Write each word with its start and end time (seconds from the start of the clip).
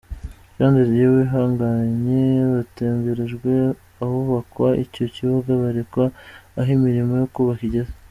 Jean 0.57 0.71
de 0.77 0.83
Dieu 0.91 1.07
Uwihanganye, 1.13 2.23
batemberejwe 2.53 3.51
ahubakwa 4.03 4.67
icyo 4.83 5.03
kibuga, 5.15 5.51
berekwa 5.61 6.05
aho 6.59 6.69
imirimo 6.77 7.13
yo 7.21 7.27
kubaka 7.35 7.63
igeze. 7.69 7.93